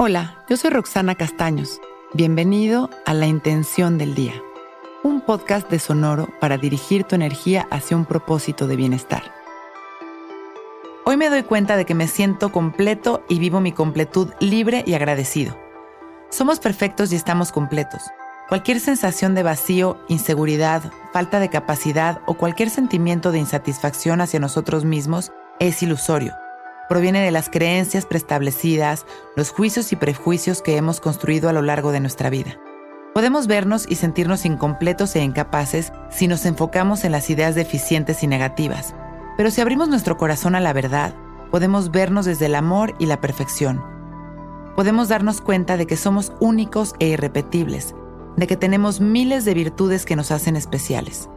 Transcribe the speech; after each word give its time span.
Hola, 0.00 0.36
yo 0.48 0.56
soy 0.56 0.70
Roxana 0.70 1.16
Castaños. 1.16 1.80
Bienvenido 2.14 2.88
a 3.04 3.14
La 3.14 3.26
Intención 3.26 3.98
del 3.98 4.14
Día, 4.14 4.34
un 5.02 5.20
podcast 5.20 5.68
de 5.68 5.80
Sonoro 5.80 6.28
para 6.40 6.56
dirigir 6.56 7.02
tu 7.02 7.16
energía 7.16 7.66
hacia 7.72 7.96
un 7.96 8.04
propósito 8.04 8.68
de 8.68 8.76
bienestar. 8.76 9.34
Hoy 11.04 11.16
me 11.16 11.28
doy 11.28 11.42
cuenta 11.42 11.76
de 11.76 11.84
que 11.84 11.96
me 11.96 12.06
siento 12.06 12.52
completo 12.52 13.24
y 13.28 13.40
vivo 13.40 13.58
mi 13.58 13.72
completud 13.72 14.28
libre 14.38 14.84
y 14.86 14.94
agradecido. 14.94 15.58
Somos 16.30 16.60
perfectos 16.60 17.12
y 17.12 17.16
estamos 17.16 17.50
completos. 17.50 18.02
Cualquier 18.48 18.78
sensación 18.78 19.34
de 19.34 19.42
vacío, 19.42 19.98
inseguridad, 20.06 20.92
falta 21.12 21.40
de 21.40 21.48
capacidad 21.48 22.20
o 22.24 22.34
cualquier 22.34 22.70
sentimiento 22.70 23.32
de 23.32 23.40
insatisfacción 23.40 24.20
hacia 24.20 24.38
nosotros 24.38 24.84
mismos 24.84 25.32
es 25.58 25.82
ilusorio 25.82 26.34
proviene 26.88 27.20
de 27.20 27.30
las 27.30 27.50
creencias 27.50 28.06
preestablecidas, 28.06 29.06
los 29.36 29.50
juicios 29.50 29.92
y 29.92 29.96
prejuicios 29.96 30.62
que 30.62 30.76
hemos 30.76 31.00
construido 31.00 31.48
a 31.48 31.52
lo 31.52 31.62
largo 31.62 31.92
de 31.92 32.00
nuestra 32.00 32.30
vida. 32.30 32.58
Podemos 33.14 33.46
vernos 33.46 33.86
y 33.88 33.96
sentirnos 33.96 34.44
incompletos 34.44 35.14
e 35.16 35.22
incapaces 35.22 35.92
si 36.10 36.28
nos 36.28 36.46
enfocamos 36.46 37.04
en 37.04 37.12
las 37.12 37.30
ideas 37.30 37.54
deficientes 37.54 38.22
y 38.22 38.26
negativas, 38.26 38.94
pero 39.36 39.50
si 39.50 39.60
abrimos 39.60 39.88
nuestro 39.88 40.16
corazón 40.16 40.54
a 40.54 40.60
la 40.60 40.72
verdad, 40.72 41.14
podemos 41.50 41.90
vernos 41.90 42.26
desde 42.26 42.46
el 42.46 42.54
amor 42.54 42.94
y 42.98 43.06
la 43.06 43.20
perfección. 43.20 43.82
Podemos 44.76 45.08
darnos 45.08 45.40
cuenta 45.40 45.76
de 45.76 45.86
que 45.86 45.96
somos 45.96 46.32
únicos 46.40 46.94
e 47.00 47.08
irrepetibles, 47.08 47.94
de 48.36 48.46
que 48.46 48.56
tenemos 48.56 49.00
miles 49.00 49.44
de 49.44 49.54
virtudes 49.54 50.04
que 50.04 50.16
nos 50.16 50.30
hacen 50.30 50.54
especiales. 50.54 51.28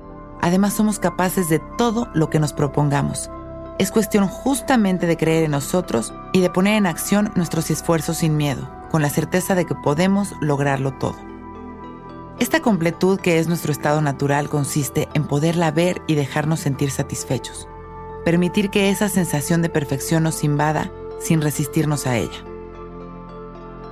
Además 0.42 0.74
somos 0.74 1.00
capaces 1.00 1.50
de 1.50 1.60
todo 1.78 2.10
lo 2.14 2.30
que 2.30 2.40
nos 2.40 2.54
propongamos 2.54 3.32
es 3.80 3.92
cuestión 3.92 4.28
justamente 4.28 5.08
de 5.08 5.18
creer 5.18 5.46
en 5.46 5.52
nosotros 5.52 6.14
y 6.34 6.42
de 6.42 6.50
poner 6.50 6.76
en 6.76 6.86
acción 6.86 7.32
nuestros 7.36 7.72
esfuerzos 7.72 8.18
sin 8.18 8.38
miedo, 8.38 8.70
con 8.90 9.02
la 9.02 9.10
certeza 9.10 9.56
de 9.56 9.66
que 9.66 9.76
podemos 9.76 10.34
lograrlo 10.42 10.94
todo. 10.94 11.16
Esta 12.40 12.60
completud 12.60 13.20
que 13.20 13.40
es 13.40 13.48
nuestro 13.48 13.72
estado 13.72 14.02
natural 14.02 14.50
consiste 14.50 15.08
en 15.14 15.26
poderla 15.26 15.72
ver 15.72 16.02
y 16.08 16.16
dejarnos 16.16 16.60
sentir 16.60 16.90
satisfechos, 16.90 17.68
permitir 18.26 18.70
que 18.70 18.90
esa 18.90 19.10
sensación 19.10 19.62
de 19.62 19.70
perfección 19.70 20.24
nos 20.24 20.44
invada 20.44 20.92
sin 21.20 21.42
resistirnos 21.42 22.08
a 22.08 22.18
ella. 22.18 22.44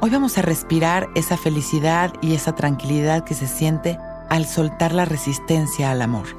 Hoy 0.02 0.10
vamos 0.10 0.38
a 0.38 0.42
respirar 0.42 1.10
esa 1.14 1.38
felicidad 1.38 2.14
y 2.22 2.34
esa 2.34 2.56
tranquilidad 2.56 3.24
que 3.24 3.36
se 3.36 3.48
siente 3.48 4.00
al 4.30 4.46
soltar 4.46 4.94
la 4.94 5.06
resistencia 5.06 5.92
al 5.92 6.02
amor. 6.02 6.39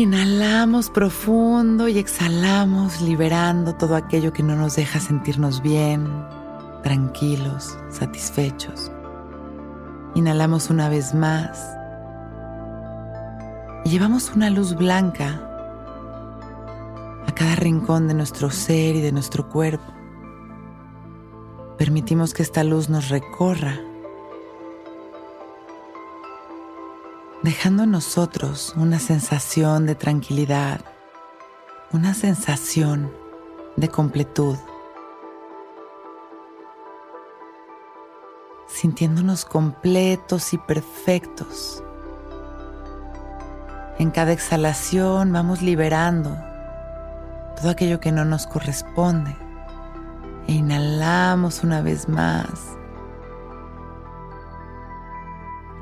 Inhalamos 0.00 0.88
profundo 0.88 1.86
y 1.86 1.98
exhalamos 1.98 3.02
liberando 3.02 3.74
todo 3.74 3.96
aquello 3.96 4.32
que 4.32 4.42
no 4.42 4.56
nos 4.56 4.76
deja 4.76 4.98
sentirnos 4.98 5.60
bien, 5.60 6.08
tranquilos, 6.82 7.78
satisfechos. 7.90 8.90
Inhalamos 10.14 10.70
una 10.70 10.88
vez 10.88 11.12
más 11.14 11.62
y 13.84 13.90
llevamos 13.90 14.32
una 14.34 14.48
luz 14.48 14.74
blanca 14.74 15.38
a 17.26 17.34
cada 17.34 17.56
rincón 17.56 18.08
de 18.08 18.14
nuestro 18.14 18.50
ser 18.50 18.96
y 18.96 19.02
de 19.02 19.12
nuestro 19.12 19.50
cuerpo. 19.50 19.84
Permitimos 21.76 22.32
que 22.32 22.42
esta 22.42 22.64
luz 22.64 22.88
nos 22.88 23.10
recorra 23.10 23.78
dejando 27.42 27.84
en 27.84 27.90
nosotros 27.90 28.74
una 28.76 28.98
sensación 28.98 29.86
de 29.86 29.94
tranquilidad, 29.94 30.80
una 31.90 32.12
sensación 32.12 33.10
de 33.76 33.88
completud, 33.88 34.56
sintiéndonos 38.66 39.46
completos 39.46 40.52
y 40.52 40.58
perfectos. 40.58 41.82
En 43.98 44.10
cada 44.10 44.32
exhalación 44.32 45.32
vamos 45.32 45.62
liberando 45.62 46.36
todo 47.56 47.70
aquello 47.70 48.00
que 48.00 48.12
no 48.12 48.24
nos 48.24 48.46
corresponde. 48.46 49.36
E 50.46 50.52
inhalamos 50.52 51.62
una 51.62 51.82
vez 51.82 52.08
más. 52.08 52.76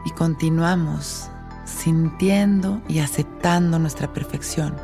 Y 0.04 0.10
continuamos 0.10 1.30
sintiendo 1.68 2.80
y 2.88 3.00
aceptando 3.00 3.78
nuestra 3.78 4.12
perfección. 4.12 4.74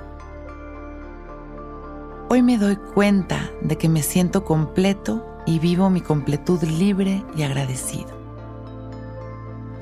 Hoy 2.29 2.43
me 2.43 2.59
doy 2.59 2.77
cuenta 2.77 3.51
de 3.63 3.77
que 3.79 3.89
me 3.89 4.03
siento 4.03 4.45
completo 4.45 5.27
y 5.47 5.59
vivo 5.59 5.91
mi 5.91 6.01
completud 6.01 6.63
libre 6.63 7.25
y 7.37 7.43
agradecido. 7.43 8.13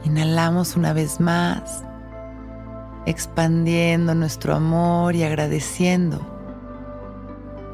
Inhalamos 0.05 0.77
una 0.77 0.93
vez 0.93 1.21
más, 1.21 1.85
expandiendo 3.07 4.15
nuestro 4.15 4.55
amor 4.55 5.15
y 5.15 5.23
agradeciendo. 5.23 6.21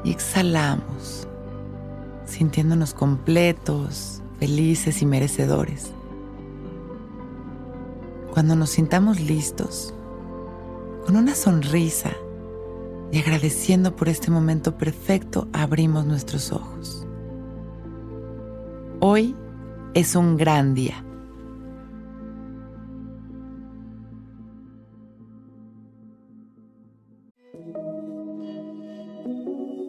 Y 0.03 0.11
exhalamos, 0.11 1.27
sintiéndonos 2.25 2.93
completos, 2.93 4.21
felices 4.39 5.01
y 5.01 5.05
merecedores. 5.05 5.93
Cuando 8.31 8.55
nos 8.55 8.69
sintamos 8.69 9.19
listos, 9.19 9.93
con 11.05 11.15
una 11.15 11.33
sonrisa 11.33 12.11
y 13.11 13.19
agradeciendo 13.19 13.95
por 13.95 14.07
este 14.09 14.29
momento 14.29 14.77
perfecto, 14.77 15.47
abrimos 15.51 16.05
nuestros 16.05 16.51
ojos. 16.51 17.07
Hoy 18.99 19.35
es 19.93 20.15
un 20.15 20.37
gran 20.37 20.75
día. 20.75 21.03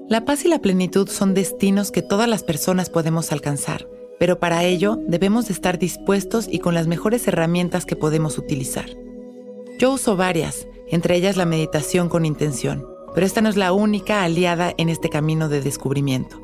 La 0.08 0.24
paz 0.24 0.44
y 0.44 0.48
la 0.48 0.60
plenitud 0.60 1.08
son 1.08 1.34
destinos 1.34 1.92
que 1.92 2.02
todas 2.02 2.28
las 2.28 2.42
personas 2.42 2.90
podemos 2.90 3.30
alcanzar 3.30 3.86
pero 4.20 4.38
para 4.38 4.64
ello 4.64 4.98
debemos 5.08 5.48
de 5.48 5.54
estar 5.54 5.78
dispuestos 5.78 6.46
y 6.46 6.58
con 6.58 6.74
las 6.74 6.86
mejores 6.86 7.26
herramientas 7.26 7.86
que 7.86 7.96
podemos 7.96 8.36
utilizar. 8.36 8.84
Yo 9.78 9.94
uso 9.94 10.14
varias, 10.14 10.68
entre 10.88 11.16
ellas 11.16 11.38
la 11.38 11.46
meditación 11.46 12.10
con 12.10 12.26
intención, 12.26 12.86
pero 13.14 13.26
esta 13.26 13.40
no 13.40 13.48
es 13.48 13.56
la 13.56 13.72
única 13.72 14.22
aliada 14.22 14.74
en 14.76 14.90
este 14.90 15.08
camino 15.08 15.48
de 15.48 15.62
descubrimiento. 15.62 16.38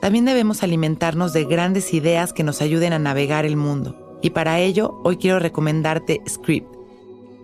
También 0.00 0.24
debemos 0.24 0.64
alimentarnos 0.64 1.32
de 1.32 1.44
grandes 1.44 1.94
ideas 1.94 2.32
que 2.32 2.42
nos 2.42 2.60
ayuden 2.60 2.92
a 2.92 2.98
navegar 2.98 3.46
el 3.46 3.56
mundo, 3.56 4.18
y 4.20 4.30
para 4.30 4.58
ello 4.58 5.00
hoy 5.04 5.16
quiero 5.16 5.38
recomendarte 5.38 6.20
Script. 6.28 6.74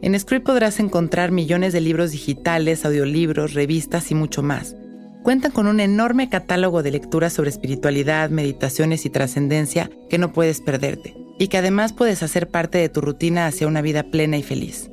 En 0.02 0.18
Script 0.18 0.44
podrás 0.44 0.80
encontrar 0.80 1.30
millones 1.30 1.72
de 1.72 1.82
libros 1.82 2.10
digitales, 2.10 2.84
audiolibros, 2.84 3.54
revistas 3.54 4.10
y 4.10 4.16
mucho 4.16 4.42
más 4.42 4.74
cuentan 5.22 5.52
con 5.52 5.66
un 5.66 5.80
enorme 5.80 6.28
catálogo 6.28 6.82
de 6.82 6.90
lecturas 6.90 7.32
sobre 7.32 7.50
espiritualidad, 7.50 8.30
meditaciones 8.30 9.04
y 9.04 9.10
trascendencia 9.10 9.90
que 10.08 10.18
no 10.18 10.32
puedes 10.32 10.60
perderte, 10.60 11.16
y 11.38 11.48
que 11.48 11.58
además 11.58 11.92
puedes 11.92 12.22
hacer 12.22 12.48
parte 12.48 12.78
de 12.78 12.88
tu 12.88 13.00
rutina 13.00 13.46
hacia 13.46 13.66
una 13.66 13.82
vida 13.82 14.04
plena 14.04 14.36
y 14.36 14.42
feliz. 14.42 14.90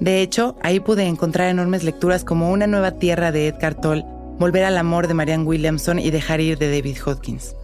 De 0.00 0.22
hecho, 0.22 0.56
ahí 0.62 0.80
pude 0.80 1.04
encontrar 1.04 1.48
enormes 1.48 1.84
lecturas 1.84 2.24
como 2.24 2.50
Una 2.50 2.66
nueva 2.66 2.92
tierra 2.92 3.32
de 3.32 3.48
Edgar 3.48 3.74
Tolle, 3.80 4.04
Volver 4.36 4.64
al 4.64 4.76
amor 4.76 5.06
de 5.06 5.14
Marianne 5.14 5.44
Williamson 5.44 6.00
y 6.00 6.10
Dejar 6.10 6.40
ir 6.40 6.58
de 6.58 6.68
David 6.68 6.96
Hodgkins. 7.06 7.54